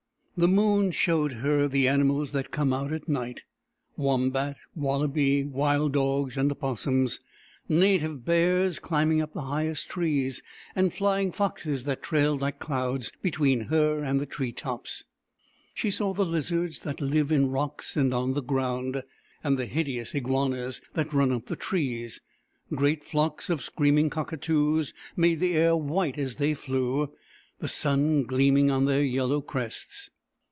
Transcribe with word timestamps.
The 0.37 0.47
moon 0.47 0.89
showed 0.89 1.33
her 1.33 1.67
the 1.67 1.87
animals 1.87 2.31
that 2.31 2.49
come 2.49 2.73
out 2.73 2.91
at 2.91 3.07
night— 3.07 3.43
wombat, 3.95 4.57
wallaby, 4.73 5.43
wild 5.45 5.93
dogs, 5.93 6.35
and 6.35 6.51
opossums; 6.51 7.19
native 7.69 8.25
bears 8.25 8.79
climbing 8.79 9.21
up 9.21 9.33
the 9.33 9.43
highest 9.43 9.89
trees, 9.89 10.41
and 10.75 10.91
flying 10.91 11.31
foxes 11.31 11.83
that 11.83 12.01
trailed 12.01 12.41
like 12.41 12.57
clouds 12.57 13.11
between 13.21 13.65
her 13.65 14.01
and 14.03 14.19
the 14.19 14.25
tree 14.25 14.51
tops. 14.51 15.03
She 15.75 15.91
saw 15.91 16.11
the 16.11 16.25
lizards 16.25 16.79
that 16.79 17.01
live 17.01 17.31
in 17.31 17.51
rocks 17.51 17.95
and 17.95 18.11
on 18.11 18.33
the 18.33 18.41
ground, 18.41 19.03
and 19.43 19.59
the 19.59 19.67
hideous 19.67 20.15
iguanas 20.15 20.81
that 20.95 21.13
run 21.13 21.31
up 21.31 21.45
the 21.47 21.55
trees. 21.55 22.19
Great 22.73 23.03
flocks 23.03 23.51
of 23.51 23.61
screaming 23.61 24.09
cocka 24.09 24.37
toos 24.41 24.91
made 25.15 25.39
the 25.39 25.53
air 25.55 25.75
white, 25.77 26.17
as 26.17 26.37
they 26.37 26.55
flew, 26.55 27.13
the 27.59 27.67
sun 27.67 28.23
gleaming 28.23 28.71
on 28.71 28.85
their 28.85 29.03
yellow 29.03 29.39
crests. 29.41 30.09